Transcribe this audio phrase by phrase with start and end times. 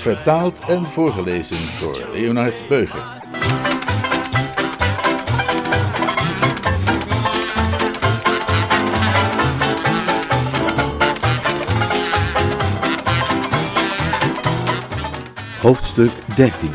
[0.00, 3.02] Vertaald en voorgelezen door Leonard Beuger.
[15.60, 16.70] Hoofdstuk 13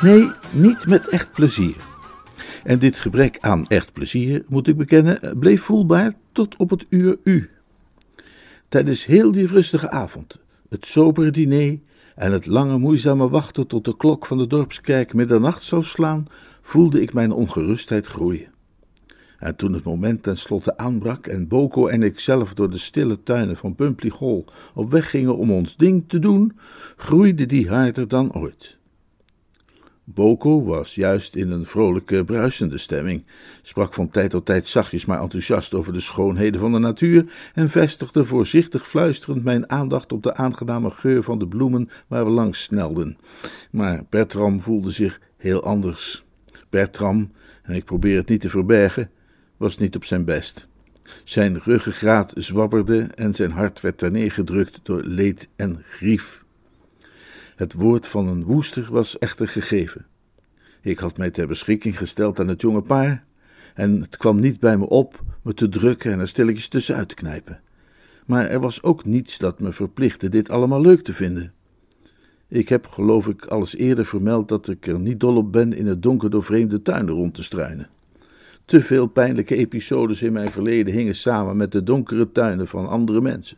[0.00, 1.89] Nee, niet met echt plezier.
[2.64, 7.18] En dit gebrek aan echt plezier, moet ik bekennen, bleef voelbaar tot op het uur
[7.24, 7.50] U.
[8.68, 11.78] Tijdens heel die rustige avond, het sobere diner
[12.14, 16.26] en het lange moeizame wachten tot de klok van de dorpskerk middernacht zou slaan,
[16.60, 18.48] voelde ik mijn ongerustheid groeien.
[19.38, 23.56] En toen het moment tenslotte aanbrak en Boko en ik zelf door de stille tuinen
[23.56, 26.58] van Pumply Hall op weg gingen om ons ding te doen,
[26.96, 28.78] groeide die harder dan ooit.
[30.04, 33.24] Boko was juist in een vrolijke, bruisende stemming,
[33.62, 37.68] sprak van tijd tot tijd zachtjes maar enthousiast over de schoonheden van de natuur en
[37.68, 42.62] vestigde voorzichtig fluisterend mijn aandacht op de aangename geur van de bloemen waar we langs
[42.62, 43.18] snelden.
[43.70, 46.24] Maar Bertram voelde zich heel anders.
[46.70, 49.10] Bertram, en ik probeer het niet te verbergen,
[49.56, 50.68] was niet op zijn best.
[51.24, 56.44] Zijn ruggengraat zwabberde en zijn hart werd terneergedrukt door leed en grief.
[57.60, 60.06] Het woord van een woester was echter gegeven.
[60.80, 63.24] Ik had mij ter beschikking gesteld aan het jonge paar,
[63.74, 67.14] en het kwam niet bij me op me te drukken en er stilletjes tussenuit te
[67.14, 67.60] knijpen.
[68.26, 71.52] Maar er was ook niets dat me verplichtte dit allemaal leuk te vinden.
[72.48, 75.86] Ik heb, geloof ik, alles eerder vermeld dat ik er niet dol op ben in
[75.86, 77.88] het donker door vreemde tuinen rond te struinen.
[78.64, 83.20] Te veel pijnlijke episodes in mijn verleden hingen samen met de donkere tuinen van andere
[83.20, 83.56] mensen.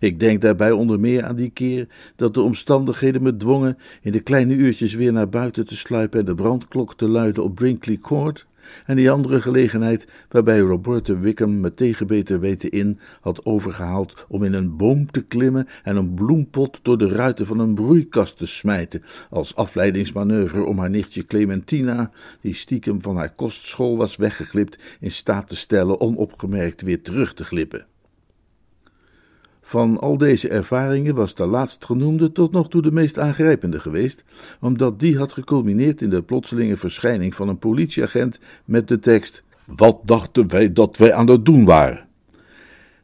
[0.00, 4.20] Ik denk daarbij onder meer aan die keer dat de omstandigheden me dwongen in de
[4.20, 8.46] kleine uurtjes weer naar buiten te sluipen en de brandklok te luiden op Brinkley Court,
[8.84, 14.44] en die andere gelegenheid waarbij Roberta Wickham me tegen beter weten in had overgehaald om
[14.44, 18.46] in een boom te klimmen en een bloempot door de ruiten van een broeikast te
[18.46, 22.10] smijten, als afleidingsmanoeuvre om haar nichtje Clementina,
[22.40, 27.44] die stiekem van haar kostschool was weggeglipt, in staat te stellen onopgemerkt weer terug te
[27.44, 27.86] glippen.
[29.68, 34.24] Van al deze ervaringen was de laatstgenoemde tot nog toe de meest aangrijpende geweest,
[34.60, 40.00] omdat die had geculmineerd in de plotselinge verschijning van een politieagent met de tekst: Wat
[40.04, 42.07] dachten wij dat wij aan het doen waren?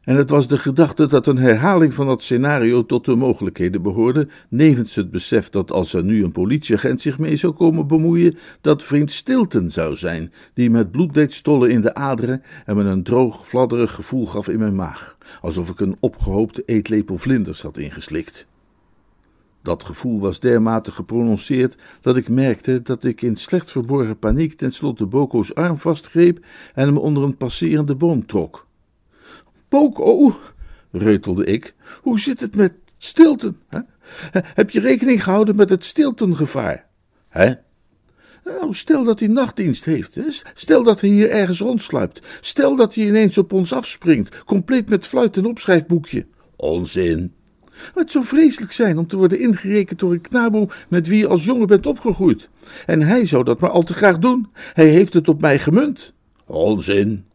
[0.05, 4.27] En het was de gedachte dat een herhaling van dat scenario tot de mogelijkheden behoorde,
[4.49, 8.83] nevens het besef dat als er nu een politieagent zich mee zou komen bemoeien, dat
[8.83, 13.03] vriend Stilton zou zijn, die met bloed deed stollen in de aderen en me een
[13.03, 18.47] droog, fladderig gevoel gaf in mijn maag, alsof ik een opgehoopte eetlepel vlinders had ingeslikt.
[19.61, 25.05] Dat gevoel was dermate geprononceerd dat ik merkte dat ik in slecht verborgen paniek tenslotte
[25.05, 28.65] Boko's arm vastgreep en hem onder een passerende boom trok.
[29.75, 30.39] Boko,
[30.91, 33.57] reutelde ik, hoe zit het met Stilton?
[33.67, 33.79] Hè?
[34.31, 36.87] Heb je rekening gehouden met het Stilton-gevaar?
[37.29, 37.53] Hè?
[38.43, 40.17] Nou, stel dat hij nachtdienst heeft.
[40.53, 42.19] Stel dat hij hier ergens rondsluipt.
[42.41, 46.25] Stel dat hij ineens op ons afspringt, compleet met fluit en opschrijfboekje.
[46.55, 47.33] Onzin.
[47.93, 51.45] Het zou vreselijk zijn om te worden ingerekend door een knabo met wie je als
[51.45, 52.49] jongen bent opgegroeid.
[52.85, 54.51] En hij zou dat maar al te graag doen.
[54.73, 56.13] Hij heeft het op mij gemunt.
[56.45, 57.25] Onzin.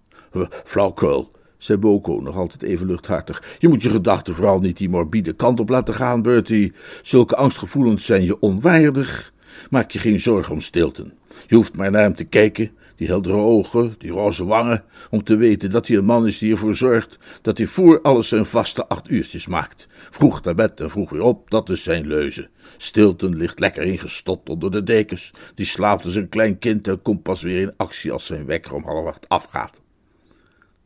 [0.64, 3.42] Flauwkul zei Boko nog altijd even luchthartig.
[3.58, 6.72] Je moet je gedachten vooral niet die morbide kant op laten gaan, Bertie.
[7.02, 9.32] Zulke angstgevoelens zijn je onwaardig.
[9.70, 11.12] Maak je geen zorgen om Stilton.
[11.46, 15.36] Je hoeft maar naar hem te kijken, die heldere ogen, die roze wangen, om te
[15.36, 18.86] weten dat hij een man is die ervoor zorgt dat hij voor alles zijn vaste
[18.88, 19.86] acht uurtjes maakt.
[19.90, 22.48] Vroeg naar bed en vroeg weer op, dat is zijn leuze.
[22.76, 25.32] Stilton ligt lekker ingestopt onder de dekens.
[25.54, 28.74] Die slaapt als een klein kind en komt pas weer in actie als zijn wekker
[28.74, 29.80] om half acht afgaat.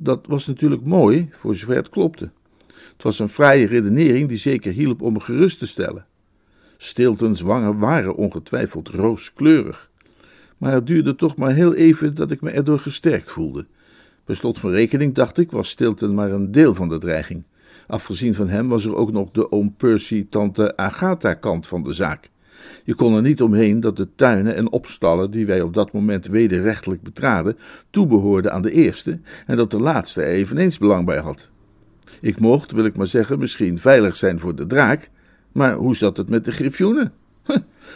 [0.05, 2.31] Dat was natuurlijk mooi, voor zover het klopte.
[2.67, 6.07] Het was een fraaie redenering die zeker hielp om me gerust te stellen.
[6.77, 9.91] Stiltons wangen waren ongetwijfeld rooskleurig.
[10.59, 13.67] Maar het duurde toch maar heel even dat ik me erdoor gesterkt voelde.
[14.25, 17.43] Per slot van rekening dacht ik, was Stilton maar een deel van de dreiging.
[17.87, 21.93] Afgezien van hem was er ook nog de oom Percy, tante Agatha kant van de
[21.93, 22.31] zaak.
[22.85, 26.27] Je kon er niet omheen dat de tuinen en opstallen die wij op dat moment
[26.27, 27.59] wederrechtelijk betraden,
[27.91, 31.51] toebehoorden aan de eerste en dat de laatste er eveneens belang bij had.
[32.21, 35.11] Ik mocht, wil ik maar zeggen, misschien veilig zijn voor de draak,
[35.53, 37.13] maar hoe zat het met de griffioenen?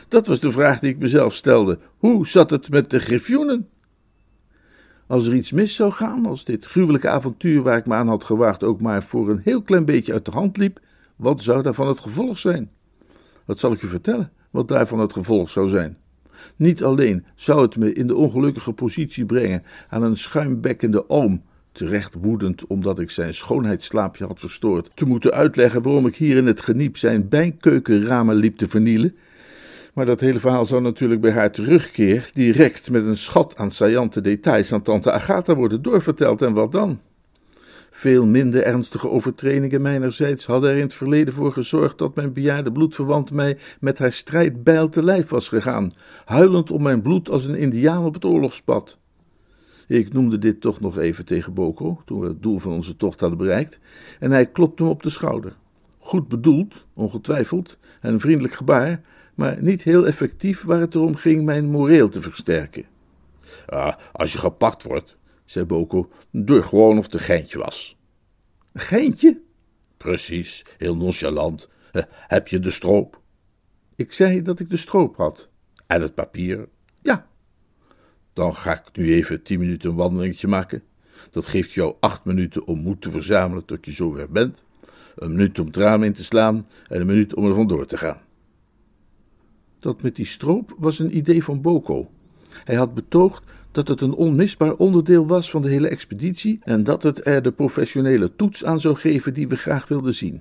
[0.08, 1.78] Dat was de vraag die ik mezelf stelde.
[1.98, 3.68] Hoe zat het met de griffioenen?
[5.06, 8.24] Als er iets mis zou gaan, als dit gruwelijke avontuur waar ik me aan had
[8.24, 10.80] gewaagd ook maar voor een heel klein beetje uit de hand liep,
[11.16, 12.70] wat zou daarvan het gevolg zijn?
[13.44, 15.96] Wat zal ik u vertellen, wat daarvan het gevolg zou zijn?
[16.56, 21.42] Niet alleen zou het me in de ongelukkige positie brengen aan een schuimbekkende oom,
[21.72, 26.46] terecht woedend omdat ik zijn schoonheidsslaapje had verstoord, te moeten uitleggen waarom ik hier in
[26.46, 29.16] het geniep zijn bijkeukenramen liep te vernielen,
[29.94, 34.20] maar dat hele verhaal zou natuurlijk bij haar terugkeer direct met een schat aan saillante
[34.20, 37.00] details aan tante Agatha worden doorverteld en wat dan?
[37.98, 42.72] Veel minder ernstige overtredingen mijnerzijds hadden er in het verleden voor gezorgd dat mijn bejaarde
[42.72, 45.92] bloedverwant mij met haar strijdbijl te lijf was gegaan,
[46.24, 48.98] huilend om mijn bloed als een indiaan op het oorlogspad.
[49.86, 53.20] Ik noemde dit toch nog even tegen Boko, toen we het doel van onze tocht
[53.20, 53.78] hadden bereikt,
[54.20, 55.56] en hij klopte me op de schouder.
[55.98, 59.00] Goed bedoeld, ongetwijfeld, en een vriendelijk gebaar,
[59.34, 62.84] maar niet heel effectief waar het erom ging mijn moreel te versterken.
[63.66, 65.17] Ah, als je gepakt wordt,
[65.50, 67.96] zei Boko, doe gewoon of het een geintje was.
[68.72, 69.40] Een geintje?
[69.96, 71.68] Precies, heel nonchalant.
[71.92, 73.20] Eh, heb je de stroop?
[73.96, 75.48] Ik zei dat ik de stroop had.
[75.86, 76.68] En het papier?
[77.02, 77.26] Ja.
[78.32, 80.82] Dan ga ik nu even tien minuten een wandelingetje maken.
[81.30, 84.64] Dat geeft jou acht minuten om moed te verzamelen tot je zover bent.
[85.16, 87.98] Een minuut om het raam in te slaan en een minuut om er vandoor te
[87.98, 88.20] gaan.
[89.78, 92.10] Dat met die stroop was een idee van Boko.
[92.64, 93.44] Hij had betoogd
[93.78, 97.52] dat het een onmisbaar onderdeel was van de hele expeditie en dat het er de
[97.52, 100.40] professionele toets aan zou geven die we graag wilden zien.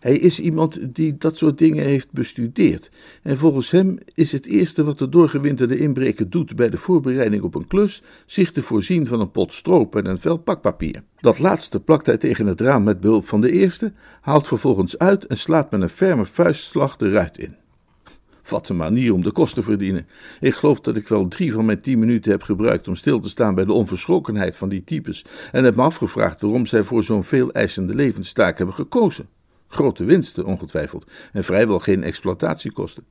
[0.00, 2.90] Hij is iemand die dat soort dingen heeft bestudeerd.
[3.22, 7.54] En volgens hem is het eerste wat de doorgewinterde inbreker doet bij de voorbereiding op
[7.54, 11.02] een klus, zich te voorzien van een pot stroop en een vel pakpapier.
[11.20, 15.26] Dat laatste plakt hij tegen het raam met behulp van de eerste, haalt vervolgens uit
[15.26, 17.65] en slaat met een ferme vuistslag de ruit in.
[18.48, 20.06] Wat een manier om de kosten te verdienen.
[20.40, 23.28] Ik geloof dat ik wel drie van mijn tien minuten heb gebruikt om stil te
[23.28, 27.24] staan bij de onverschrokkenheid van die types en heb me afgevraagd waarom zij voor zo'n
[27.24, 29.28] veel eisende levenstaak hebben gekozen.
[29.68, 33.04] Grote winsten, ongetwijfeld, en vrijwel geen exploitatiekosten.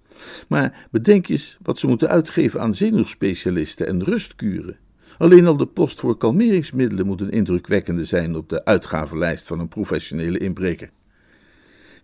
[0.47, 4.77] Maar bedenk eens wat ze moeten uitgeven aan zenuwspecialisten en rustkuren.
[5.17, 9.67] Alleen al de post voor kalmeringsmiddelen moet een indrukwekkende zijn op de uitgavenlijst van een
[9.67, 10.89] professionele inbreker.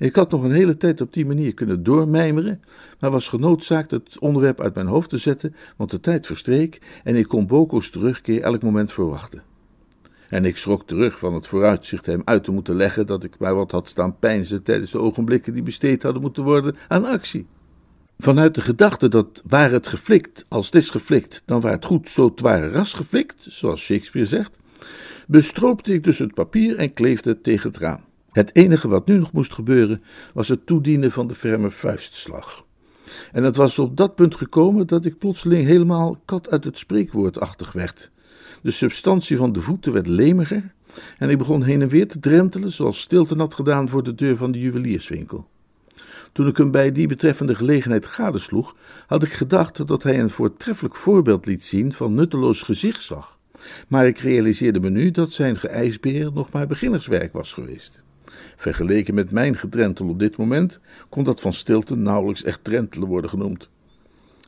[0.02, 2.62] Ik had nog een hele tijd op die manier kunnen doormijmeren,
[3.00, 7.16] maar was genoodzaakt het onderwerp uit mijn hoofd te zetten, want de tijd verstreek en
[7.16, 9.44] ik kon Boko's terugkeer elk moment verwachten.
[10.30, 13.56] En ik schrok terug van het vooruitzicht hem uit te moeten leggen dat ik maar
[13.56, 17.48] wat had staan pijnzen tijdens de ogenblikken die besteed hadden moeten worden aan actie.
[18.18, 22.34] Vanuit de gedachte dat waar het geflikt, als is geflikt, dan waar het goed, zo
[22.36, 24.58] ware ras geflikt, zoals Shakespeare zegt,
[25.28, 28.10] bestroopte ik dus het papier en kleefde het tegen het raam.
[28.32, 32.66] Het enige wat nu nog moest gebeuren was het toedienen van de ferme vuistslag.
[33.32, 37.72] En het was op dat punt gekomen dat ik plotseling helemaal kat uit het spreekwoordachtig
[37.72, 38.12] werd.
[38.62, 40.74] De substantie van de voeten werd lemiger
[41.18, 44.38] en ik begon heen en weer te drentelen, zoals Stilton had gedaan voor de deur
[44.38, 45.48] van de juwelierswinkel.
[46.32, 48.76] Toen ik hem bij die betreffende gelegenheid gadesloeg,
[49.08, 53.38] had ik gedacht dat hij een voortreffelijk voorbeeld liet zien van nutteloos gezichtsslag.
[53.88, 58.01] Maar ik realiseerde me nu dat zijn geijsbeer nog maar beginnerswerk was geweest.
[58.62, 63.30] Vergeleken met mijn gedrentel op dit moment kon dat van stilte nauwelijks echt drentelen worden
[63.30, 63.70] genoemd.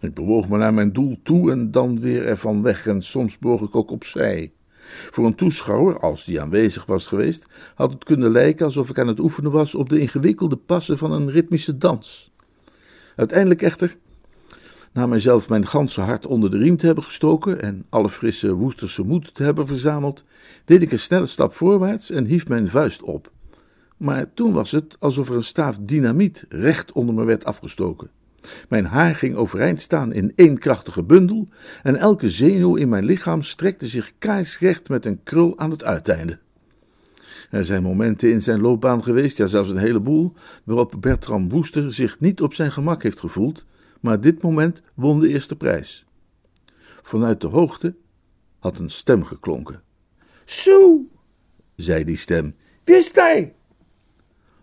[0.01, 3.61] Ik bewoog me naar mijn doel toe en dan weer ervan weg en soms boog
[3.61, 4.51] ik ook opzij.
[5.11, 9.07] Voor een toeschouwer, als die aanwezig was geweest, had het kunnen lijken alsof ik aan
[9.07, 12.31] het oefenen was op de ingewikkelde passen van een ritmische dans.
[13.15, 13.97] Uiteindelijk echter,
[14.91, 19.03] na mijzelf mijn ganse hart onder de riem te hebben gestoken en alle frisse woesterse
[19.03, 20.23] moed te hebben verzameld,
[20.65, 23.31] deed ik een snelle stap voorwaarts en hief mijn vuist op
[24.03, 28.09] maar toen was het alsof er een staaf dynamiet recht onder me werd afgestoken.
[28.69, 31.47] Mijn haar ging overeind staan in één krachtige bundel
[31.83, 36.39] en elke zenuw in mijn lichaam strekte zich kaarsrecht met een krul aan het uiteinde.
[37.49, 40.33] Er zijn momenten in zijn loopbaan geweest, ja zelfs een heleboel,
[40.63, 43.65] waarop Bertram Woester zich niet op zijn gemak heeft gevoeld,
[43.99, 46.05] maar dit moment won de eerste prijs.
[47.01, 47.95] Vanuit de hoogte
[48.59, 49.81] had een stem geklonken.
[50.45, 51.05] Zo,
[51.75, 53.53] zei die stem, wist hij?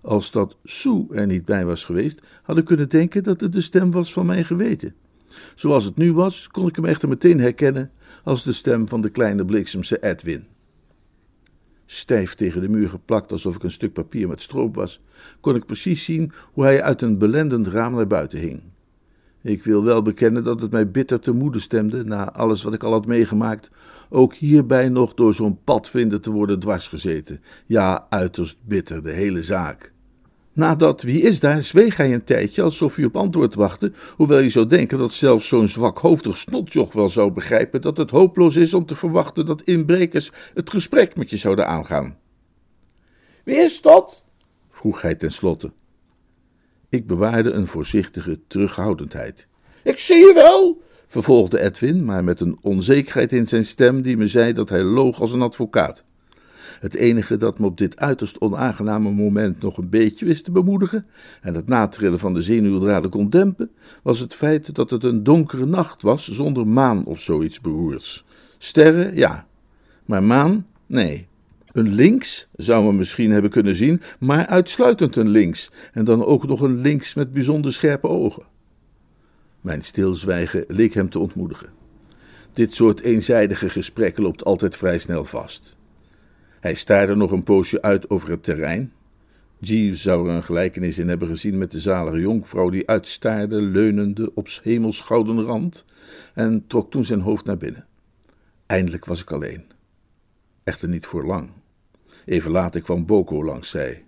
[0.02, 3.60] Als dat Sue er niet bij was geweest, had ik kunnen denken dat het de
[3.60, 4.94] stem was van mijn geweten.
[5.54, 7.90] Zoals het nu was, kon ik hem echter meteen herkennen
[8.24, 10.46] als de stem van de kleine bliksemse Edwin.
[11.86, 15.00] Stijf tegen de muur geplakt alsof ik een stuk papier met stroop was,
[15.40, 18.62] kon ik precies zien hoe hij uit een belendend raam naar buiten hing.
[19.42, 22.82] Ik wil wel bekennen dat het mij bitter te moede stemde, na alles wat ik
[22.82, 23.70] al had meegemaakt,
[24.08, 27.40] ook hierbij nog door zo'n padvinder te worden dwarsgezeten.
[27.66, 29.92] Ja, uiterst bitter, de hele zaak.
[30.52, 34.48] Nadat Wie is daar zweeg hij een tijdje alsof hij op antwoord wachtte, hoewel je
[34.48, 38.86] zou denken dat zelfs zo'n zwakhoofdig snotjoch wel zou begrijpen dat het hopeloos is om
[38.86, 42.18] te verwachten dat inbrekers het gesprek met je zouden aangaan.
[43.44, 44.24] Wie is dat?
[44.68, 45.72] vroeg hij tenslotte.
[46.90, 49.46] Ik bewaarde een voorzichtige terughoudendheid.
[49.82, 54.26] Ik zie je wel, vervolgde Edwin, maar met een onzekerheid in zijn stem die me
[54.26, 56.04] zei dat hij loog als een advocaat.
[56.80, 61.04] Het enige dat me op dit uiterst onaangename moment nog een beetje wist te bemoedigen
[61.40, 63.70] en het natrillen van de zenuwdraden kon dempen,
[64.02, 68.24] was het feit dat het een donkere nacht was zonder maan of zoiets beroerds.
[68.58, 69.46] Sterren, ja,
[70.04, 71.28] maar maan, nee.
[71.72, 76.46] Een links zou men misschien hebben kunnen zien, maar uitsluitend een links, en dan ook
[76.46, 78.42] nog een links met bijzonder scherpe ogen.
[79.60, 81.68] Mijn stilzwijgen leek hem te ontmoedigen.
[82.52, 85.76] Dit soort eenzijdige gesprekken loopt altijd vrij snel vast.
[86.60, 88.92] Hij staarde nog een poosje uit over het terrein.
[89.58, 94.34] Jeeves zou er een gelijkenis in hebben gezien met de zalige jonkvrouw die uitstaarde, leunende
[94.34, 95.84] op hemels gouden rand,
[96.34, 97.86] en trok toen zijn hoofd naar binnen.
[98.66, 99.64] Eindelijk was ik alleen.
[100.64, 101.50] Echter niet voor lang.
[102.30, 104.04] Even later kwam Boko langs zij.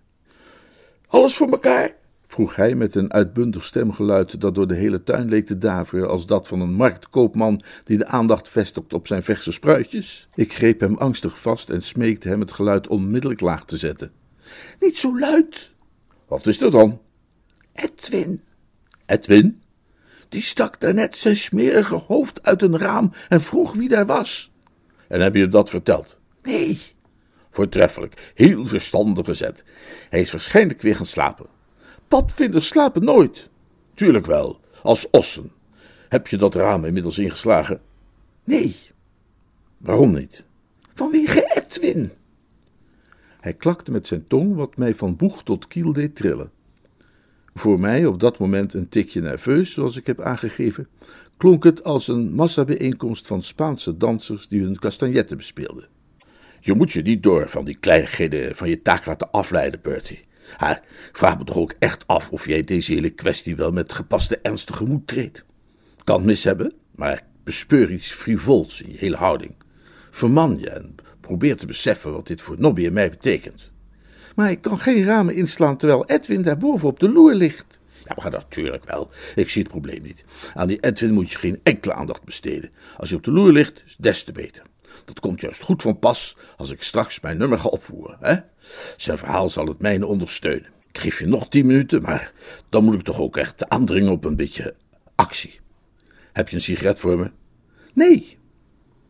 [1.07, 1.95] Alles voor elkaar?
[2.27, 6.27] vroeg hij met een uitbundig stemgeluid dat door de hele tuin leek te daveren als
[6.27, 10.29] dat van een marktkoopman die de aandacht vestigt op zijn verse spruitjes.
[10.35, 14.13] Ik greep hem angstig vast en smeekte hem het geluid onmiddellijk laag te zetten.
[14.81, 15.73] Niet zo luid.
[16.29, 17.01] Wat is er dan?
[17.73, 18.43] Edwin.
[19.07, 19.63] Edwin?
[20.29, 24.53] Die stak daarnet zijn smerige hoofd uit een raam en vroeg wie daar was.
[25.09, 26.21] En heb je hem dat verteld?
[26.43, 26.79] Nee.
[27.53, 29.65] Voortreffelijk, heel verstandig gezet.
[30.11, 31.47] Hij is waarschijnlijk weer gaan slapen.
[32.09, 33.51] Padvinders slapen nooit.
[33.95, 35.53] Tuurlijk wel, als ossen.
[36.09, 37.81] Heb je dat raam inmiddels ingeslagen?
[38.45, 38.77] Nee.
[39.79, 40.47] Waarom niet?
[40.95, 42.13] Vanwege Edwin.
[43.41, 46.51] Hij klakte met zijn tong, wat mij van boeg tot kiel deed trillen.
[47.55, 50.89] Voor mij, op dat moment een tikje nerveus, zoals ik heb aangegeven,
[51.37, 55.89] klonk het als een massabijeenkomst van Spaanse dansers die hun castagnetten bespeelden.
[56.65, 60.25] Je moet je niet door van die kleinigheden van je taak laten afleiden, Bertie.
[60.57, 60.81] Ha,
[61.13, 64.67] vraag me toch ook echt af of jij deze hele kwestie wel met gepaste ernst
[64.67, 65.45] tegemoet treedt.
[66.05, 69.55] Kan mis hebben, maar ik bespeur iets frivols in je hele houding.
[70.11, 73.73] Verman je en probeer te beseffen wat dit voor Nobby en mij betekent.
[74.37, 77.81] Maar ik kan geen ramen inslaan terwijl Edwin daarboven op de loer ligt.
[78.05, 79.11] Ja, maar natuurlijk wel.
[79.35, 80.25] Ik zie het probleem niet.
[80.55, 82.71] Aan die Edwin moet je geen enkele aandacht besteden.
[82.97, 84.63] Als hij op de loer ligt, is des te beter.
[85.05, 88.17] Dat komt juist goed van pas als ik straks mijn nummer ga opvoeren.
[88.21, 88.37] Hè?
[88.97, 90.71] Zijn verhaal zal het mijne ondersteunen.
[90.89, 92.33] Ik geef je nog tien minuten, maar
[92.69, 94.75] dan moet ik toch ook echt aandringen op een beetje
[95.15, 95.61] actie.
[96.33, 97.31] Heb je een sigaret voor me?
[97.95, 98.39] Nee.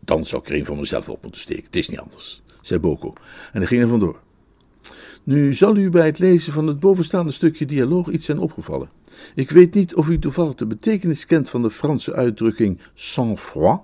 [0.00, 1.64] Dan zou ik er een van mezelf op moeten steken.
[1.64, 3.12] Het is niet anders, zei Boko.
[3.52, 4.20] En hij ging er vandoor.
[5.24, 8.90] Nu zal u bij het lezen van het bovenstaande stukje dialoog iets zijn opgevallen.
[9.34, 13.80] Ik weet niet of u toevallig de betekenis kent van de Franse uitdrukking sang-froid.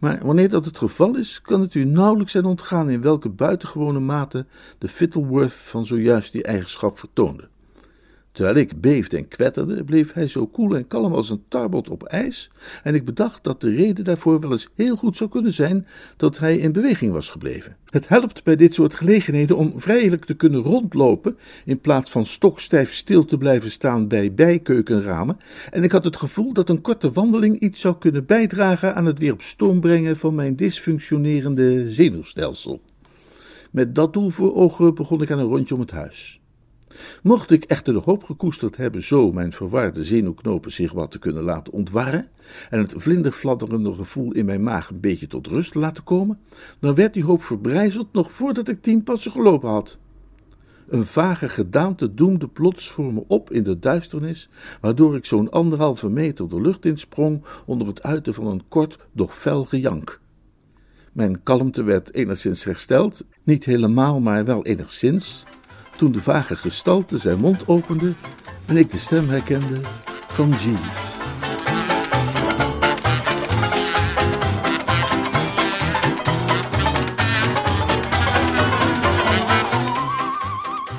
[0.00, 4.00] Maar wanneer dat het geval is, kan het u nauwelijks zijn ontgaan in welke buitengewone
[4.00, 4.46] mate
[4.78, 7.48] de Fittleworth van zojuist die eigenschap vertoonde.
[8.36, 12.02] Terwijl ik beefde en kwetterde, bleef hij zo koel en kalm als een tarbot op
[12.02, 12.50] ijs,
[12.82, 16.38] en ik bedacht dat de reden daarvoor wel eens heel goed zou kunnen zijn dat
[16.38, 17.76] hij in beweging was gebleven.
[17.90, 22.92] Het helpt bij dit soort gelegenheden om vrijelijk te kunnen rondlopen, in plaats van stokstijf
[22.92, 25.36] stil te blijven staan bij bijkeukenramen,
[25.70, 29.18] en ik had het gevoel dat een korte wandeling iets zou kunnen bijdragen aan het
[29.18, 32.80] weer op stoom brengen van mijn dysfunctionerende zenuwstelsel.
[33.70, 36.40] Met dat doel voor ogen begon ik aan een rondje om het huis.
[37.22, 41.42] Mocht ik echter de hoop gekoesterd hebben zo mijn verwarde zenuwknopen zich wat te kunnen
[41.42, 42.28] laten ontwarren
[42.70, 46.38] en het vlinderfladderende gevoel in mijn maag een beetje tot rust laten komen,
[46.78, 49.98] dan werd die hoop verbrijzeld nog voordat ik tien passen gelopen had.
[50.88, 54.48] Een vage gedaante doemde plots voor me op in de duisternis,
[54.80, 59.36] waardoor ik zo'n anderhalve meter de lucht insprong onder het uiten van een kort, doch
[59.36, 60.20] fel gejank.
[61.12, 65.44] Mijn kalmte werd enigszins hersteld, niet helemaal, maar wel enigszins,
[65.96, 68.14] toen de vage gestalte zijn mond opende
[68.66, 69.80] en ik de stem herkende
[70.28, 71.04] van Jeeves.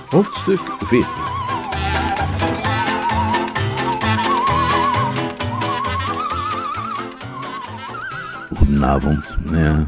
[0.10, 1.28] Hoofdstuk 14
[8.56, 9.88] Goedenavond, ja,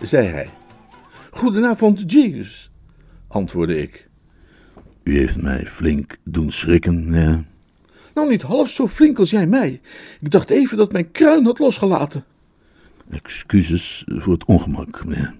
[0.00, 0.50] zei hij.
[1.30, 2.70] Goedenavond, Jeeves,
[3.28, 4.08] antwoordde ik.
[5.06, 7.44] U heeft mij flink doen schrikken, ja.
[8.14, 9.80] Nou, niet half zo flink als jij mij.
[10.20, 12.24] Ik dacht even dat mijn kruin had losgelaten.
[13.10, 15.34] Excuses voor het ongemak, meneer.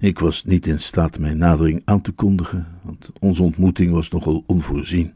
[0.00, 4.44] Ik was niet in staat mijn nadering aan te kondigen, want onze ontmoeting was nogal
[4.46, 5.14] onvoorzien.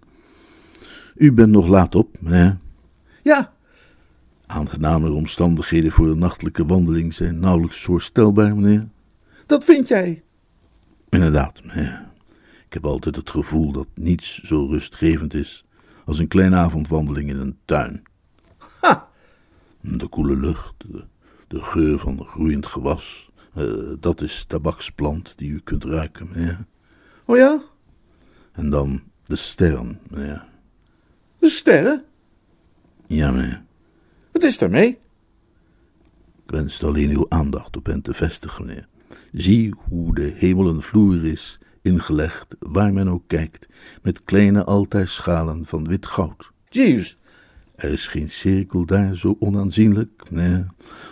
[1.14, 2.59] U bent nog laat op, meneer?
[3.23, 3.52] Ja.
[4.47, 8.88] Aangenamere omstandigheden voor een nachtelijke wandeling zijn nauwelijks voorstelbaar, meneer.
[9.47, 10.23] Dat vind jij?
[11.09, 12.06] Inderdaad, meneer.
[12.67, 15.65] Ik heb altijd het gevoel dat niets zo rustgevend is
[16.05, 18.03] als een kleine avondwandeling in een tuin.
[18.81, 19.09] Ha!
[19.81, 21.05] De koele lucht, de,
[21.49, 26.67] de geur van groeiend gewas, uh, dat is tabaksplant die u kunt ruiken, meneer.
[27.25, 27.63] Oh ja?
[28.53, 30.45] En dan de sterren, meneer.
[31.39, 32.05] De sterren?
[33.07, 33.63] Ja, meneer.
[34.33, 34.89] Wat is daarmee?
[36.45, 38.89] Ik wenste alleen uw aandacht op hen te vestigen, meneer.
[39.33, 43.66] Zie hoe de hemel een vloer is, ingelegd, waar men ook kijkt,
[44.02, 46.50] met kleine altaarschalen van wit goud.
[46.69, 47.16] Jeeves.
[47.75, 50.64] Er is geen cirkel daar zo onaanzienlijk, nee.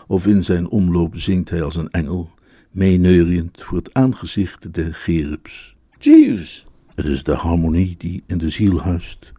[0.06, 2.30] Of in zijn omloop zingt hij als een engel,
[2.70, 5.76] meeneuriënd voor het aangezicht der gerubs.
[5.98, 6.66] Jeeves.
[6.94, 9.32] Het is de harmonie die in de ziel huist,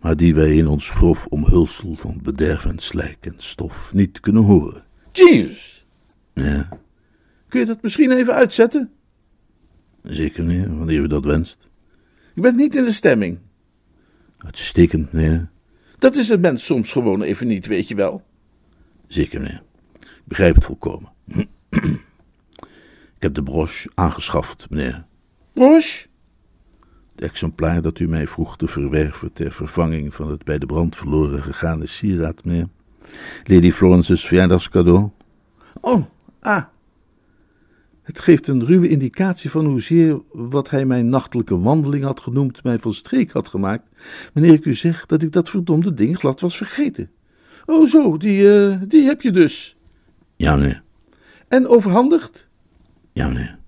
[0.00, 4.42] maar die wij in ons grof omhulsel van bederf en slijk en stof niet kunnen
[4.42, 4.84] horen.
[5.12, 5.86] Jeeves.
[6.34, 6.68] Ja,
[7.48, 8.90] Kun je dat misschien even uitzetten?
[10.14, 11.68] Zeker meneer, wanneer u dat wenst.
[12.34, 13.38] Ik ben niet in de stemming.
[14.38, 15.50] Uitstekend meneer,
[15.98, 18.22] Dat is een mens soms gewoon even niet, weet je wel.
[19.06, 19.62] zeker meneer.
[20.00, 21.08] Ik begrijp het volkomen.
[23.16, 25.04] Ik heb de broche aangeschaft, meneer.
[25.52, 26.06] Broche?
[27.14, 30.96] Het exemplaar dat u mij vroeg te verwerven ter vervanging van het bij de brand
[30.96, 32.68] verloren gegaane sieraad, meneer.
[33.44, 35.10] Lady Florence's verjaardagscadeau.
[35.80, 36.04] Oh,
[36.40, 36.64] ah.
[38.08, 42.78] Het geeft een ruwe indicatie van hoezeer wat hij mijn nachtelijke wandeling had genoemd mij
[42.78, 43.88] van streek had gemaakt,
[44.34, 47.10] wanneer ik u zeg dat ik dat verdomde ding glad was vergeten.
[47.66, 49.76] Oh zo, die, eh, die heb je dus.
[50.36, 50.82] Ja, meneer.
[51.48, 52.48] En overhandigd?
[53.12, 53.58] Ja, meneer.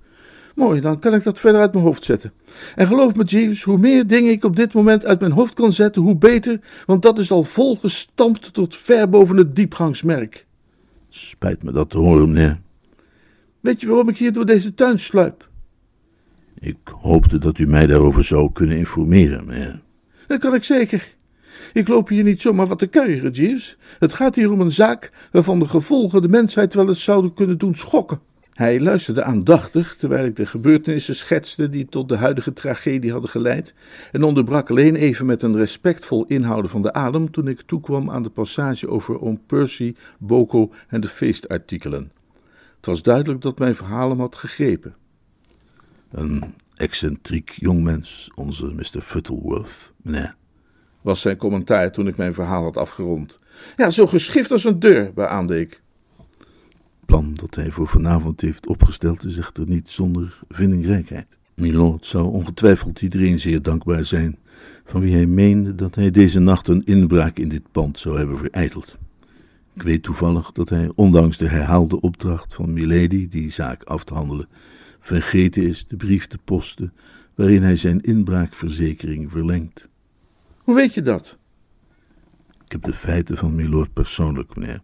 [0.54, 2.32] Mooi, dan kan ik dat verder uit mijn hoofd zetten.
[2.74, 5.72] En geloof me, Jeeves, hoe meer dingen ik op dit moment uit mijn hoofd kan
[5.72, 10.46] zetten, hoe beter, want dat is al volgestampt tot ver boven het diepgangsmerk.
[11.08, 12.60] Spijt me dat te horen, meneer.
[13.60, 15.48] Weet je waarom ik hier door deze tuin sluip?
[16.58, 19.80] Ik hoopte dat u mij daarover zou kunnen informeren, meneer.
[20.26, 21.14] Dat kan ik zeker.
[21.72, 23.76] Ik loop hier niet zomaar wat te kuieren, Jeeves.
[23.98, 27.58] Het gaat hier om een zaak waarvan de gevolgen de mensheid wel eens zouden kunnen
[27.58, 28.20] doen schokken.
[28.54, 33.74] Hij luisterde aandachtig terwijl ik de gebeurtenissen schetste die tot de huidige tragedie hadden geleid,
[34.12, 38.22] en onderbrak alleen even met een respectvol inhouden van de adem toen ik toekwam aan
[38.22, 42.19] de passage over oom Percy, Boko en de feestartikelen.
[42.80, 44.94] Het was duidelijk dat mijn verhaal hem had gegrepen.
[46.10, 49.00] Een excentriek jongmens, onze Mr.
[49.00, 50.34] Futtleworth, meneer.
[51.00, 53.38] was zijn commentaar toen ik mijn verhaal had afgerond.
[53.76, 55.82] Ja, zo geschift als een deur, beaamde ik.
[56.18, 61.38] Het plan dat hij voor vanavond heeft opgesteld is echter niet zonder vindingrijkheid.
[61.54, 64.38] Milord zou ongetwijfeld iedereen zeer dankbaar zijn,
[64.84, 68.38] van wie hij meende dat hij deze nacht een inbraak in dit pand zou hebben
[68.38, 68.96] vereiteld.
[69.80, 74.14] Ik weet toevallig dat hij, ondanks de herhaalde opdracht van Milady die zaak af te
[74.14, 74.48] handelen,
[74.98, 76.92] vergeten is de brief te posten
[77.34, 79.88] waarin hij zijn inbraakverzekering verlengt.
[80.58, 81.38] Hoe weet je dat?
[82.64, 84.80] Ik heb de feiten van Milord persoonlijk, meneer.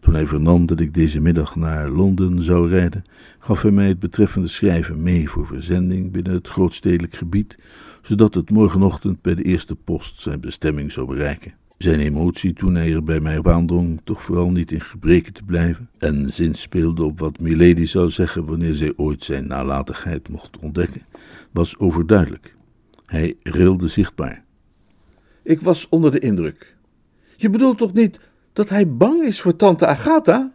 [0.00, 3.02] Toen hij vernam dat ik deze middag naar Londen zou rijden,
[3.38, 7.58] gaf hij mij het betreffende schrijven mee voor verzending binnen het grootstedelijk gebied,
[8.02, 11.60] zodat het morgenochtend bij de eerste post zijn bestemming zou bereiken.
[11.82, 15.42] Zijn emotie toen hij er bij mij op aandrong toch vooral niet in gebreken te
[15.42, 21.02] blijven en zinspeelde op wat Milady zou zeggen wanneer zij ooit zijn nalatigheid mocht ontdekken,
[21.50, 22.56] was overduidelijk.
[23.06, 24.44] Hij rilde zichtbaar.
[25.42, 26.76] Ik was onder de indruk.
[27.36, 28.20] Je bedoelt toch niet
[28.52, 30.52] dat hij bang is voor tante Agatha?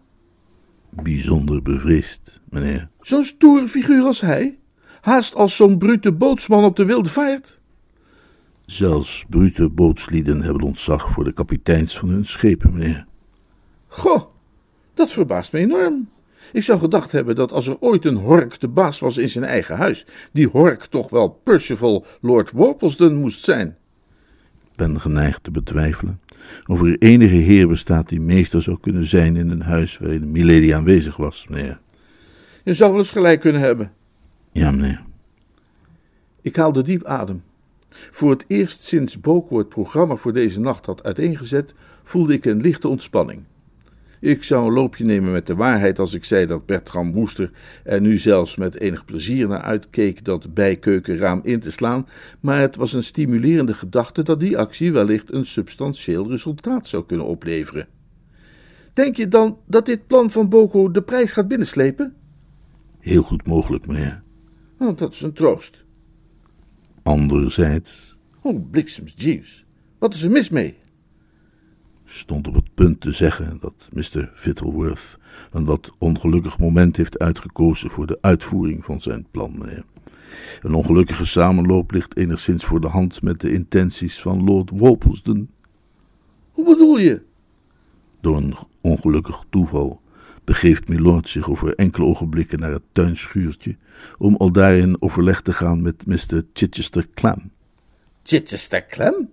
[0.89, 2.89] Bijzonder bevreesd, meneer.
[3.01, 4.57] Zo'n stoere figuur als hij?
[5.01, 7.57] Haast als zo'n brute bootsman op de wilde vaart?
[8.67, 13.06] Zelfs brute bootslieden hebben ontzag voor de kapiteins van hun schepen, meneer.
[13.88, 14.21] Goh,
[14.93, 16.10] dat verbaast me enorm.
[16.53, 19.43] Ik zou gedacht hebben dat als er ooit een hork de baas was in zijn
[19.43, 23.77] eigen huis, die hork toch wel Percival Lord Worplesdon moest zijn.
[24.63, 26.21] Ik ben geneigd te betwijfelen
[26.65, 30.73] of er enige heer bestaat die meester zou kunnen zijn in een huis waarin Milady
[30.73, 31.80] aanwezig was, meneer.
[32.63, 33.91] Je zou wel eens gelijk kunnen hebben.
[34.51, 35.03] Ja, meneer.
[36.41, 37.43] Ik haalde diep adem.
[37.89, 41.73] Voor het eerst sinds Boko het programma voor deze nacht had uiteengezet,
[42.04, 43.43] voelde ik een lichte ontspanning.
[44.19, 47.52] Ik zou een loopje nemen met de waarheid als ik zei dat Bertram Woester
[47.84, 52.08] er nu zelfs met enig plezier naar uitkeek dat bijkeukenraam in te slaan,
[52.39, 57.26] maar het was een stimulerende gedachte dat die actie wellicht een substantieel resultaat zou kunnen
[57.26, 57.88] opleveren.
[58.93, 62.15] Denk je dan dat dit plan van Boko de prijs gaat binnenslepen?
[63.00, 64.23] Heel goed mogelijk, meneer.
[64.95, 65.86] Dat is een troost.
[67.08, 68.17] Anderzijds.
[68.41, 69.65] Oh, bliksems Jeeves.
[70.00, 70.78] Wat is er mis mee?
[72.06, 74.32] Stond op het punt te zeggen dat Mr.
[74.36, 75.17] Fittleworth
[75.52, 79.84] een wat ongelukkig moment heeft uitgekozen voor de uitvoering van zijn plan, meneer.
[80.62, 85.50] Een ongelukkige samenloop ligt enigszins voor de hand met de intenties van Lord Worplesdon.
[86.52, 87.22] Hoe bedoel je?
[88.22, 90.02] Door een ongelukkig toeval
[90.47, 93.75] begeeft Milord zich over enkele ogenblikken naar het tuinschuurtje
[94.17, 96.43] om al daarin overleg te gaan met Mr.
[96.53, 97.51] Chichester Clam.
[98.23, 99.29] Chichester Clam?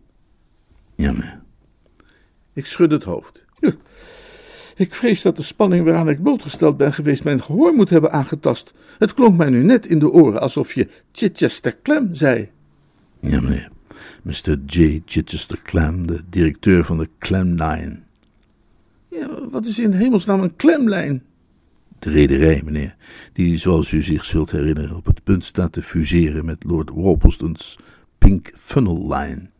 [0.96, 1.40] Ja, meneer.
[2.52, 3.44] Ik schud het hoofd.
[4.76, 8.72] Ik vrees dat de spanning waaraan ik blootgesteld ben geweest mijn gehoor moet hebben aangetast.
[8.98, 12.50] Het klonk mij nu net in de oren alsof je Chichester Clam zei.
[13.20, 13.70] Ja, meneer.
[14.22, 14.58] Mr.
[14.66, 15.02] J.
[15.06, 18.03] Chichester Clam, de directeur van de Clamline.
[19.14, 21.22] Ja, wat is in hemelsnaam een klemlijn?
[21.98, 22.96] De rederij, meneer,
[23.32, 27.78] die, zoals u zich zult herinneren, op het punt staat te fuseren met Lord Worpleston's
[28.18, 29.50] Pink Funnel Line.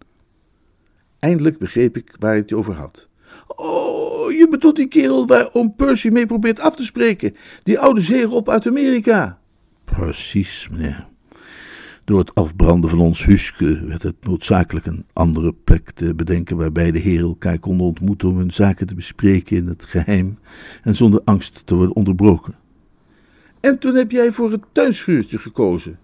[1.18, 3.08] Eindelijk begreep ik waar het je over had.
[3.46, 7.36] Oh, je bedoelt die kerel waar oom Percy mee probeert af te spreken.
[7.62, 9.40] Die oude zeerop uit Amerika.
[9.84, 11.06] Precies, meneer.
[12.04, 16.90] Door het afbranden van ons huske werd het noodzakelijk een andere plek te bedenken waarbij
[16.90, 20.38] de heren elkaar konden ontmoeten om hun zaken te bespreken in het geheim
[20.82, 22.54] en zonder angst te worden onderbroken.
[23.60, 25.98] En toen heb jij voor het tuinschuurtje gekozen.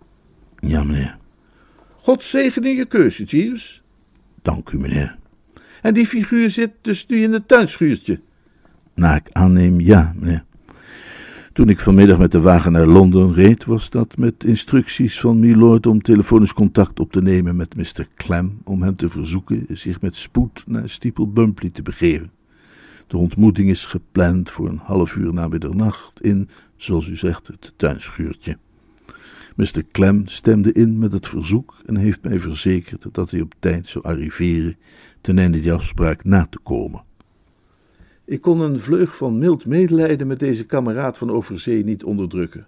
[0.58, 1.18] Ja, meneer.
[1.96, 3.82] God zegene je keuze, Jeeves.
[4.42, 5.18] Dank u, meneer.
[5.82, 8.20] En die figuur zit dus nu in het tuinschuurtje?
[8.94, 10.44] Naar ik aanneem, ja, meneer.
[11.61, 15.87] Toen ik vanmiddag met de wagen naar Londen reed, was dat met instructies van Milord
[15.87, 18.09] om telefonisch contact op te nemen met Mr.
[18.14, 22.31] Clem, om hem te verzoeken zich met spoed naar Steeple Bumpley te begeven.
[23.07, 27.73] De ontmoeting is gepland voor een half uur na middernacht in, zoals u zegt, het
[27.77, 28.59] tuinschuurtje.
[29.57, 29.83] Mr.
[29.92, 34.05] Clem stemde in met het verzoek en heeft mij verzekerd dat hij op tijd zou
[34.05, 34.77] arriveren,
[35.20, 37.09] ten einde die afspraak na te komen.
[38.30, 42.66] Ik kon een vleug van mild medelijden met deze kameraad van overzee niet onderdrukken.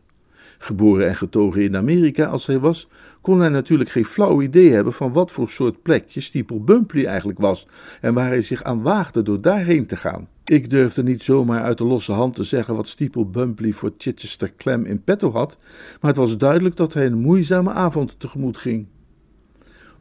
[0.58, 2.88] Geboren en getogen in Amerika als hij was,
[3.20, 7.38] kon hij natuurlijk geen flauw idee hebben van wat voor soort plekje Steeple Bumpley eigenlijk
[7.38, 7.66] was
[8.00, 10.28] en waar hij zich aan waagde door daarheen te gaan.
[10.44, 14.52] Ik durfde niet zomaar uit de losse hand te zeggen wat Steeple Bumpley voor Chichester
[14.56, 15.58] Clem in petto had,
[16.00, 18.86] maar het was duidelijk dat hij een moeizame avond tegemoet ging.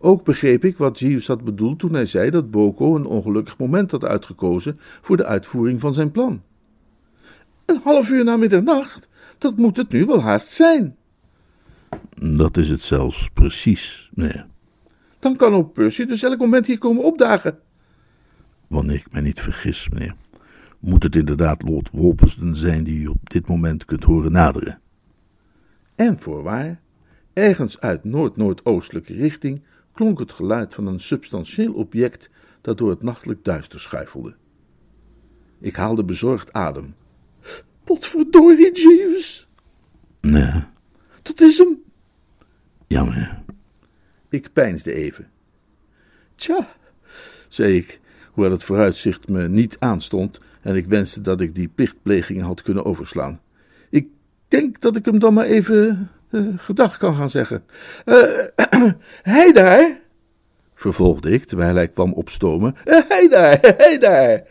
[0.04, 3.92] Ook begreep ik wat Jeeves had bedoeld toen hij zei dat Boko een ongelukkig moment
[3.92, 6.42] had uitgekozen voor de uitvoering van zijn plan.
[7.66, 10.96] Een half uur na middernacht, dat moet het nu wel haast zijn.
[12.16, 14.48] Dat is het zelfs precies, meneer.
[15.20, 17.60] Dan kan ook Percy dus elk moment hier komen opdagen.
[18.68, 20.16] Wanneer ik mij niet vergis, meneer,
[20.80, 24.80] moet het inderdaad Lord Wolperston zijn die u op dit moment kunt horen naderen.
[25.96, 26.82] En voorwaar,
[27.34, 29.62] ergens uit noord-noordoostelijke richting
[29.94, 32.30] klonk het geluid van een substantieel object
[32.62, 34.36] dat door het nachtelijk duister schuifelde.
[35.60, 36.96] Ik haalde bezorgd adem.
[37.84, 39.48] Potverdorie, Jeeves!
[40.22, 40.64] Nee.
[41.22, 41.82] Dat is hem!
[42.88, 43.44] Ja, meneer.
[44.30, 45.30] Ik peinsde even.
[46.36, 46.68] Tja,
[47.48, 48.00] zei ik,
[48.32, 52.86] hoewel het vooruitzicht me niet aanstond en ik wenste dat ik die plichtplegingen had kunnen
[52.86, 53.42] overslaan.
[53.90, 54.08] Ik
[54.48, 56.10] denk dat ik hem dan maar even
[56.58, 57.64] gedag kan gaan zeggen.
[59.22, 60.00] Hij daar,
[60.74, 62.76] vervolgde ik terwijl hij kwam opstomen.
[62.84, 64.44] Hij daar, hij daar.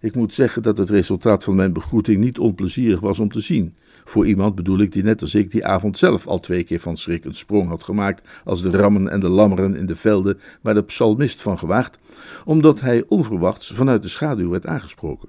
[0.00, 3.74] Ik moet zeggen dat het resultaat van mijn begroeting niet onplezierig was om te zien.
[4.04, 6.96] Voor iemand bedoel ik die net als ik die avond zelf al twee keer van
[6.96, 10.74] schrik een sprong had gemaakt als de rammen en de lammeren in de velden waar
[10.74, 11.98] de psalmist van gewaagd,
[12.44, 15.28] omdat hij onverwachts vanuit de schaduw werd aangesproken.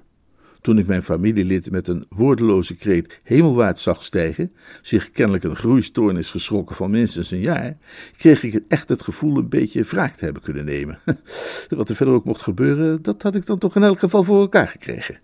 [0.60, 6.30] Toen ik mijn familielid met een woordeloze kreet hemelwaarts zag stijgen, zich kennelijk een groeistoornis
[6.30, 7.76] geschrokken van minstens een jaar,
[8.16, 10.98] kreeg ik echt het gevoel een beetje wraak te hebben kunnen nemen.
[11.68, 14.40] Wat er verder ook mocht gebeuren, dat had ik dan toch in elk geval voor
[14.40, 15.18] elkaar gekregen.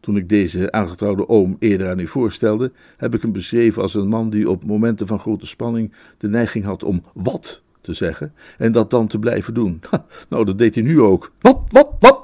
[0.00, 4.08] Toen ik deze aangetrouwde oom eerder aan u voorstelde, heb ik hem beschreven als een
[4.08, 8.72] man die op momenten van grote spanning de neiging had om wat te zeggen en
[8.72, 9.80] dat dan te blijven doen.
[10.28, 11.32] nou, dat deed hij nu ook.
[11.38, 12.19] Wat, wat, wat,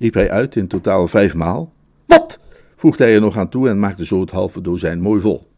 [0.00, 1.72] riep hij uit in totaal vijfmaal.
[2.06, 2.38] Wat?
[2.76, 5.48] voegde hij er nog aan toe en maakte zo het halve dozijn mooi vol.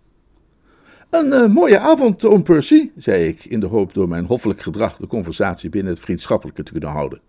[1.10, 4.96] Een uh, mooie avond, oom Percy, zei ik, in de hoop door mijn hoffelijk gedrag
[4.96, 7.20] de conversatie binnen het vriendschappelijke te kunnen houden.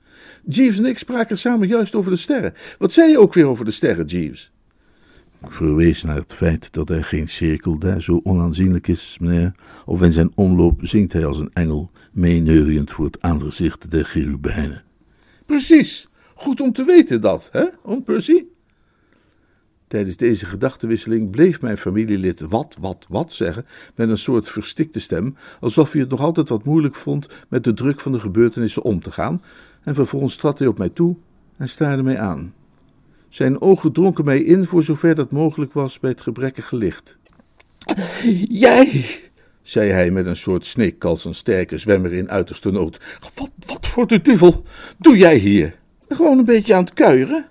[0.45, 2.53] Jeeves en ik spraken samen juist over de sterren.
[2.77, 4.51] Wat zei je ook weer over de sterren, Jeeves?
[5.45, 9.55] Ik verwees naar het feit dat hij geen cirkel daar zo onaanzienlijk is, meneer.
[9.85, 14.83] Of in zijn omloop zingt hij als een engel, meeneuriënd voor het aangezicht der cherubijnen.
[15.45, 16.07] Precies.
[16.35, 18.43] Goed om te weten dat, hè, oom Percy?
[19.87, 23.65] Tijdens deze gedachtenwisseling bleef mijn familielid wat, wat, wat zeggen,
[23.95, 27.73] met een soort verstikte stem, alsof hij het nog altijd wat moeilijk vond met de
[27.73, 29.41] druk van de gebeurtenissen om te gaan,
[29.83, 31.15] en vervolgens trad hij op mij toe
[31.57, 32.53] en staarde mij aan.
[33.29, 37.17] Zijn ogen dronken mij in voor zover dat mogelijk was bij het gebrekkige licht.
[38.47, 39.05] Jij,
[39.61, 43.19] zei hij met een soort snik als een sterke zwemmer in uiterste nood.
[43.35, 44.63] Wat, wat voor de duivel
[44.97, 45.81] doe jij hier?
[46.15, 47.45] Gewoon een beetje aan het kuieren?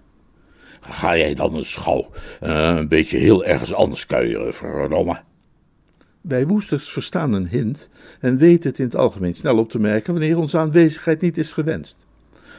[0.80, 2.10] Ga jij dan eens gauw
[2.42, 5.20] uh, een beetje heel ergens anders kuieren, verdomme.
[6.20, 7.88] Wij woesters verstaan een hint
[8.20, 11.52] en weten het in het algemeen snel op te merken wanneer onze aanwezigheid niet is
[11.52, 11.96] gewenst.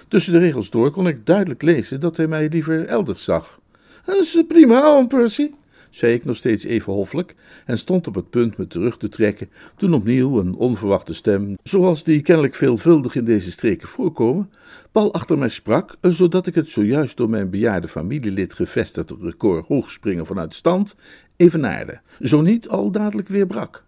[0.08, 3.60] Tussen de regels door kon ik duidelijk lezen dat hij mij liever elders zag.
[4.06, 5.52] Dat is prima, Percy,
[5.96, 9.50] zei ik nog steeds even hoffelijk en stond op het punt me terug te trekken,
[9.78, 14.50] toen opnieuw een onverwachte stem, zoals die kennelijk veelvuldig in deze streken voorkomen,
[14.92, 20.26] pal achter mij sprak, zodat ik het zojuist door mijn bejaarde familielid gevestigde record hoogspringen
[20.26, 20.96] vanuit stand
[21.38, 23.84] evenaarde, zo niet al dadelijk weer brak.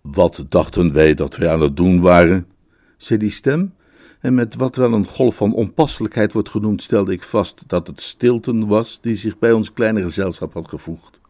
[0.00, 2.46] Wat dachten wij dat wij aan het doen waren?
[2.96, 3.74] zei die stem,
[4.20, 8.00] en met wat wel een golf van onpasselijkheid wordt genoemd, stelde ik vast dat het
[8.00, 11.20] Stilton was die zich bij ons kleine gezelschap had gevoegd.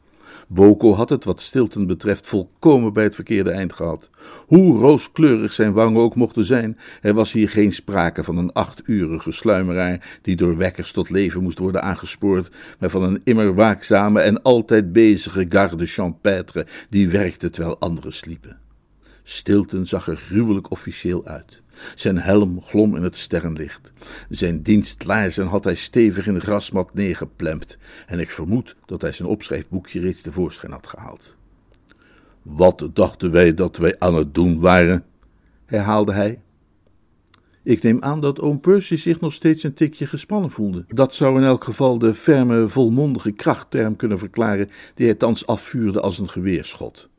[0.49, 4.11] Boko had het, wat Stilton betreft, volkomen bij het verkeerde eind gehad.
[4.47, 9.33] Hoe rooskleurig zijn wangen ook mochten zijn, er was hier geen sprake van een achturige
[9.33, 14.43] sluimeraar die door wekkers tot leven moest worden aangespoord, maar van een immer waakzame en
[14.43, 18.70] altijd bezige garde champêtre die werkte terwijl anderen sliepen.
[19.23, 21.63] Stilton zag er gruwelijk officieel uit.
[21.95, 23.93] Zijn helm glom in het sterrenlicht.
[24.29, 29.29] Zijn dienstlaarzen had hij stevig in de grasmat neergeplemd, en ik vermoed dat hij zijn
[29.29, 31.37] opschrijfboekje reeds tevoorschijn had gehaald.
[32.43, 35.05] Wat dachten wij dat wij aan het doen waren?
[35.67, 36.41] herhaalde hij.
[37.63, 40.85] Ik neem aan dat oom Percy zich nog steeds een tikje gespannen voelde.
[40.89, 46.01] Dat zou in elk geval de ferme, volmondige krachtterm kunnen verklaren die hij thans afvuurde
[46.01, 47.10] als een geweerschot.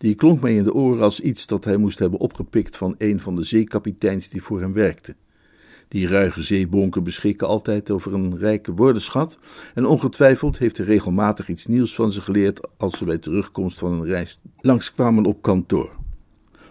[0.00, 3.20] Die klonk mij in de oren als iets dat hij moest hebben opgepikt van een
[3.20, 5.14] van de zeekapiteins die voor hem werkte.
[5.88, 9.38] Die ruige zeebonken beschikken altijd over een rijke woordenschat,
[9.74, 13.92] en ongetwijfeld heeft hij regelmatig iets nieuws van ze geleerd als ze bij terugkomst van
[13.92, 15.92] een reis langskwamen op kantoor.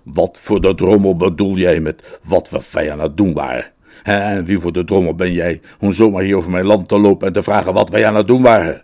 [0.04, 3.72] Wat voor de drommel bedoel jij met wat we vijand aan het doen waren?
[4.04, 7.28] En wie voor de drommel ben jij om zomaar hier over mijn land te lopen
[7.28, 8.84] en te vragen wat wij aan het doen waren?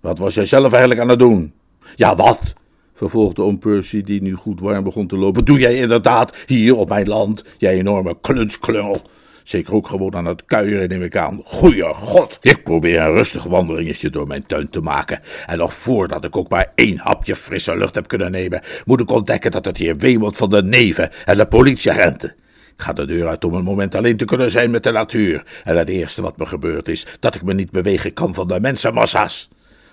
[0.00, 1.52] Wat was jij zelf eigenlijk aan het doen?
[1.96, 2.54] Ja, wat?
[3.00, 5.44] Vervolgde oom Percy, die nu goed warm begon te lopen.
[5.44, 9.02] Doe jij inderdaad hier op mijn land, jij enorme klunsklungel?
[9.42, 11.40] Zeker ook gewoon aan het kuieren, neem ik aan.
[11.44, 15.20] Goeie god, ik probeer een rustig wandelingetje door mijn tuin te maken.
[15.46, 19.10] En nog voordat ik ook maar één hapje frisse lucht heb kunnen nemen, moet ik
[19.10, 22.34] ontdekken dat het hier wemelt van de neven en de politieagenten.
[22.76, 25.44] Ik ga de deur uit om een moment alleen te kunnen zijn met de natuur.
[25.64, 28.60] En het eerste wat me gebeurt is dat ik me niet bewegen kan van de
[28.60, 29.48] mensenmassa's.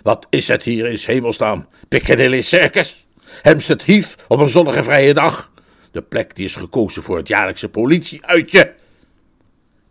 [0.08, 1.68] Wat is het hier in hemelsnaam?
[1.88, 3.08] Piccadilly Circus?
[3.42, 5.52] Hempstead Heath op een zonnige vrije dag?
[5.92, 8.74] De plek die is gekozen voor het jaarlijkse politieuitje.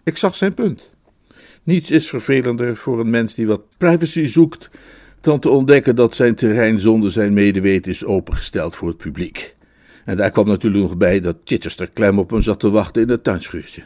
[0.04, 0.94] Ik zag zijn punt.
[1.62, 4.70] Niets is vervelender voor een mens die wat privacy zoekt,
[5.20, 9.54] dan te ontdekken dat zijn terrein zonder zijn medeweten is opengesteld voor het publiek.
[10.04, 13.08] En daar kwam natuurlijk nog bij dat Chichester klem op hem zat te wachten in
[13.08, 13.82] het tuinschuurtje.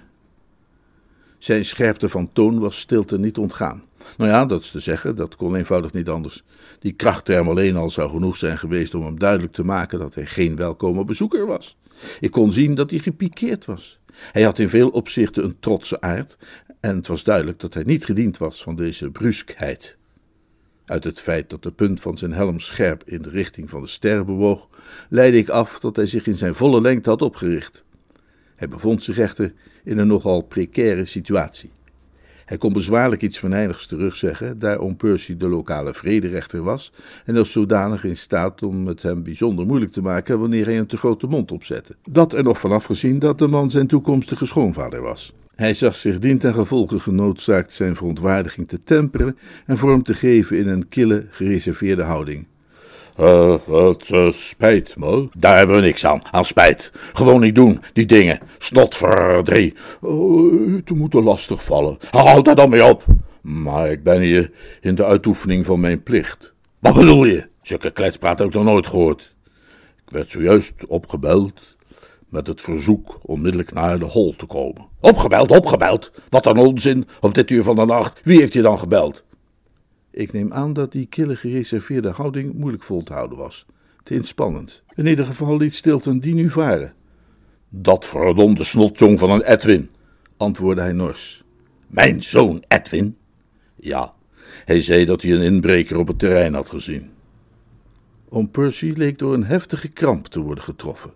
[1.41, 3.83] Zijn scherpte van toon was stilte niet ontgaan.
[4.17, 6.45] Nou ja, dat is te zeggen, dat kon eenvoudig niet anders.
[6.79, 10.27] Die krachtterm alleen al zou genoeg zijn geweest om hem duidelijk te maken dat hij
[10.27, 11.77] geen welkome bezoeker was.
[12.21, 13.99] Ik kon zien dat hij gepikeerd was.
[14.13, 16.37] Hij had in veel opzichten een trotse aard,
[16.81, 19.97] en het was duidelijk dat hij niet gediend was van deze bruskheid.
[20.85, 23.89] Uit het feit dat de punt van zijn helm scherp in de richting van de
[23.89, 24.69] ster bewoog,
[25.09, 27.85] leidde ik af dat hij zich in zijn volle lengte had opgericht.
[28.57, 29.53] Hij bevond zich echter
[29.85, 31.71] in een nogal precaire situatie.
[32.51, 36.93] Hij kon bezwaarlijk iets venijnigs terugzeggen, daar oom Percy de lokale vrederechter was
[37.25, 40.87] en als zodanig in staat om het hem bijzonder moeilijk te maken wanneer hij een
[40.87, 41.95] te grote mond opzette.
[42.11, 45.33] Dat er nog vanaf gezien dat de man zijn toekomstige schoonvader was.
[45.55, 50.59] Hij zag zich dien ten gevolge genoodzaakt zijn verontwaardiging te temperen en vorm te geven
[50.59, 52.47] in een kille, gereserveerde houding.
[53.19, 55.29] Uh, het uh, spijt me.
[55.37, 56.23] Daar hebben we niks aan.
[56.31, 56.93] Aan spijt.
[57.13, 58.39] Gewoon niet doen, die dingen.
[58.59, 59.75] Snotverdrie.
[60.03, 61.99] Uh, te moeten lastig vallen.
[62.11, 63.05] Houd daar dan mee op.
[63.41, 66.55] Maar ik ben hier in de uitoefening van mijn plicht.
[66.79, 67.49] Wat bedoel je?
[67.63, 69.35] Zulke kletspraat heb ik nog nooit gehoord.
[70.07, 71.77] Ik werd zojuist opgebeld
[72.29, 74.87] met het verzoek onmiddellijk naar de hol te komen.
[75.01, 76.13] Opgebeld, opgebeld!
[76.29, 78.21] Wat een onzin op dit uur van de nacht.
[78.23, 79.25] Wie heeft je dan gebeld?
[80.21, 83.67] Ik neem aan dat die kille gereserveerde houding moeilijk vol te houden was.
[84.03, 84.83] Te inspannend.
[84.95, 86.95] In ieder geval liet Stilton die nu varen.
[87.69, 89.91] Dat verdomde snotjong van een Edwin,
[90.37, 91.45] antwoordde hij nors.
[91.87, 93.17] Mijn zoon Edwin?
[93.77, 94.15] Ja,
[94.65, 97.11] hij zei dat hij een inbreker op het terrein had gezien.
[98.29, 101.13] Om Percy leek door een heftige kramp te worden getroffen.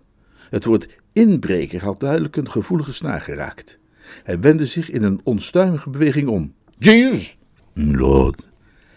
[0.49, 3.77] Het woord inbreker had duidelijk een gevoelige snaar geraakt.
[4.23, 6.53] Hij wendde zich in een onstuimige beweging om.
[6.77, 7.37] Jeeves!
[7.73, 8.53] Lord.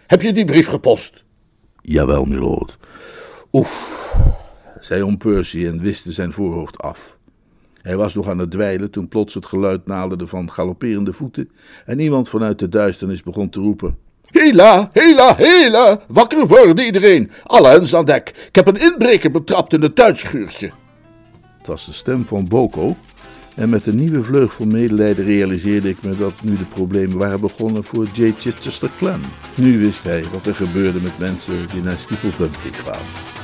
[0.09, 1.25] Heb je die brief gepost?
[1.83, 2.79] Jawel, milord.
[3.53, 4.15] Oef,
[4.81, 7.19] zei om Percy en wiste zijn voorhoofd af.
[7.83, 11.51] Hij was nog aan het dweilen toen plots het geluid naderde van galopperende voeten
[11.87, 13.97] en iemand vanuit de duisternis begon te roepen.
[14.27, 16.01] Hela, hela, hela!
[16.09, 17.31] Wakker worden iedereen!
[17.45, 18.47] Alle hens aan dek!
[18.49, 20.71] Ik heb een inbreker betrapt in het tuinschuurtje.
[21.59, 22.97] Het was de stem van Boko
[23.59, 27.41] en met een nieuwe vleug van medelijden realiseerde ik me dat nu de problemen waren
[27.41, 28.33] begonnen voor J.
[28.39, 29.21] Chichester Clem.
[29.55, 33.38] Nu wist hij wat er gebeurde met mensen die naar Steeple kwamen.